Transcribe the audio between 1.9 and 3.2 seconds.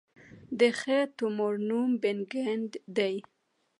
بېنیګنټ دی.